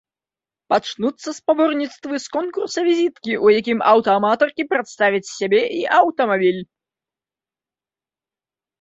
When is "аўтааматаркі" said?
3.93-4.67